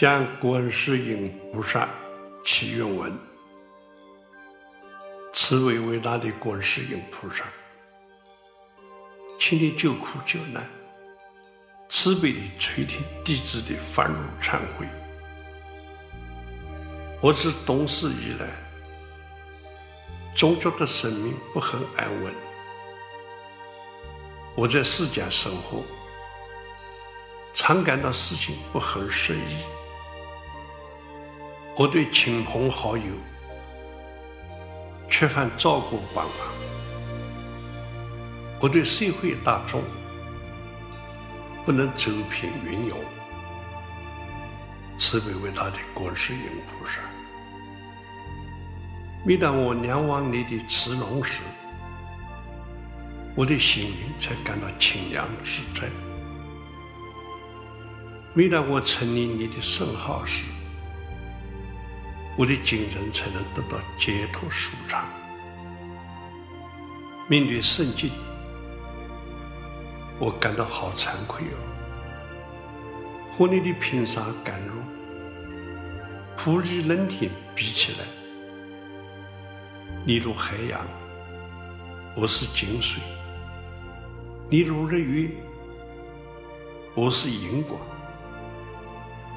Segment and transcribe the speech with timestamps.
[0.00, 1.86] 向观世音菩萨
[2.46, 3.12] 祈愿文：
[5.34, 7.44] 慈悲伟大的观世音菩萨，
[9.38, 10.66] 请你救苦救难，
[11.90, 14.86] 慈悲的垂听弟子的发露忏悔。
[17.20, 18.48] 我自懂事以来，
[20.34, 22.32] 总觉得生命不很安稳。
[24.56, 25.82] 我在世间生活，
[27.54, 29.62] 常感到事情不很顺意。
[31.80, 33.04] 我对亲朋好友
[35.08, 36.34] 缺乏照顾帮忙，
[38.60, 39.80] 我对社会大众
[41.64, 42.98] 不能周遍运用。
[44.98, 47.00] 慈悲伟大的观世音菩萨，
[49.24, 51.40] 每当我仰望你的慈容时，
[53.34, 55.86] 我的心灵才感到清凉自在；
[58.34, 60.42] 每当我称念你的圣号时，
[62.40, 65.04] 我的精神才能得到解脱舒畅。
[67.28, 68.10] 面对圣境，
[70.18, 73.36] 我感到好惭愧哦。
[73.36, 74.72] 和你的平沙甘露、
[76.34, 78.06] 普利冷天比起来，
[80.06, 80.80] 你如海洋，
[82.16, 83.02] 我是井水；
[84.48, 85.28] 你如日月，
[86.94, 87.78] 我是荧光；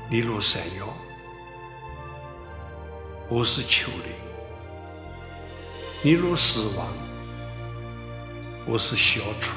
[0.10, 0.88] 你如山药，
[3.36, 4.14] 我是丘陵；
[6.04, 6.88] 你若死亡，
[8.68, 9.54] 我是小畜。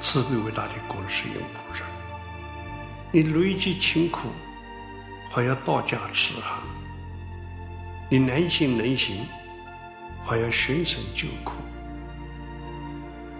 [0.00, 1.82] 慈悲伟大的观世音菩萨。
[3.10, 4.28] 你累积清苦，
[5.32, 6.60] 还要道家慈航；
[8.08, 9.26] 你难行能行，
[10.24, 11.54] 还要寻声救苦。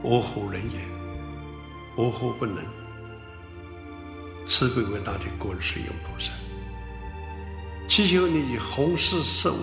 [0.02, 0.80] 我何能也？
[1.94, 2.64] 我何不能？
[4.48, 6.32] 慈悲伟大的观世音菩萨，
[7.88, 9.58] 祈求你以弘誓摄我，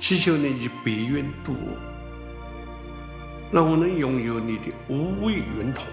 [0.00, 1.76] 祈求你以白云度我，
[3.52, 5.84] 让我能拥有你的无畏圆通。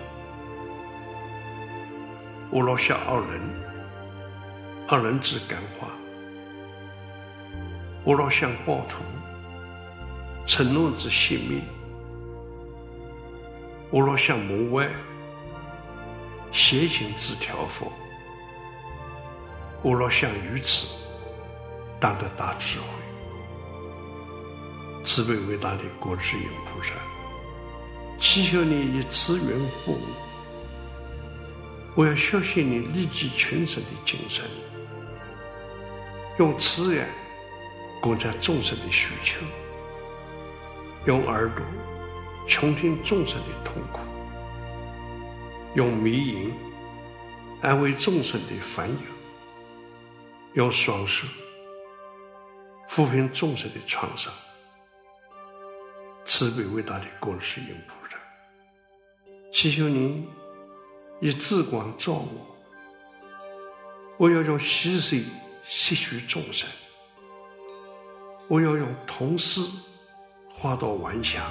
[2.51, 3.41] 我若向二人，
[4.87, 5.87] 二人自感化；
[8.03, 9.03] 我若向暴徒，
[10.47, 11.61] 嗔怒之熄灭；
[13.89, 14.87] 我若向门外，
[16.51, 17.87] 邪行之调伏；
[19.83, 20.87] 我若向愚痴，
[21.99, 22.85] 当得大智慧。
[25.05, 26.93] 慈悲伟大的观世音菩萨，
[28.21, 30.23] 祈求你以慈缘护我。
[31.95, 34.45] 我要学习你利济群生的精神，
[36.39, 37.05] 用慈眼
[38.01, 39.41] 观察众生的需求，
[41.05, 41.61] 用耳朵
[42.47, 43.99] 倾听众生的痛苦，
[45.75, 46.53] 用迷音
[47.61, 48.95] 安慰众生的烦忧，
[50.53, 51.25] 用双手
[52.89, 54.31] 抚平众生的创伤。
[56.25, 58.17] 慈悲伟大的观世音菩萨，
[59.51, 60.27] 祈求您。
[61.21, 62.57] 以智光照我，
[64.17, 65.23] 我要用溪水
[65.63, 66.67] 吸取众生；
[68.49, 69.61] 我要用童诗
[70.53, 71.43] 化导顽强；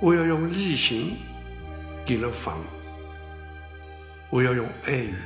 [0.00, 1.16] 我要用力行
[2.06, 2.56] 给人防；
[4.30, 5.16] 我要用爱语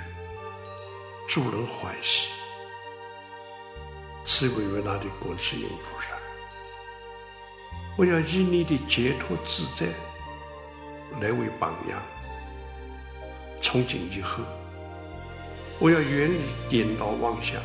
[1.28, 2.28] 助人欢喜。
[4.24, 6.08] 慈悲伟大的观世音菩萨，
[7.96, 9.86] 我要以你的解脱自在
[11.20, 12.00] 来为榜样。
[13.62, 14.42] 从今以后，
[15.78, 17.60] 我要远离颠倒妄想，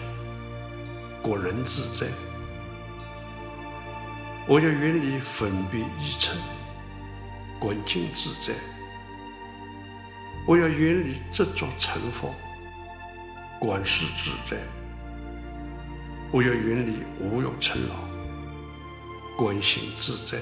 [1.22, 2.08] 过人自在；
[4.48, 6.32] 我要远离分别依嗔，
[7.60, 8.54] 观境自在；
[10.48, 12.34] 我要远离执着成佛，
[13.62, 14.58] 观世自在；
[16.32, 17.94] 我要远离无有尘劳，
[19.38, 20.40] 观行自在。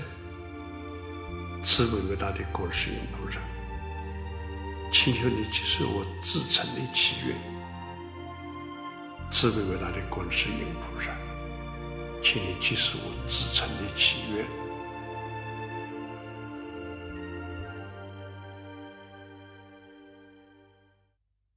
[1.65, 3.41] 慈悲伟大的观世音菩萨。
[4.93, 7.35] 请求你接受我至诚的祈愿，
[9.33, 11.11] 慈悲伟大的观世音菩萨，
[12.23, 14.45] 请你接受我至诚的祈愿。